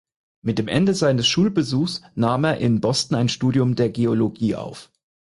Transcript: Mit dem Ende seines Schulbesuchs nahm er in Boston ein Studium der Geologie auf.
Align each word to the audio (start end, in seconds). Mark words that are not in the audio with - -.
Mit 0.41 0.57
dem 0.57 0.67
Ende 0.67 0.95
seines 0.95 1.27
Schulbesuchs 1.27 2.01
nahm 2.15 2.43
er 2.45 2.57
in 2.57 2.81
Boston 2.81 3.15
ein 3.15 3.29
Studium 3.29 3.75
der 3.75 3.91
Geologie 3.91 4.55
auf. 4.55 4.89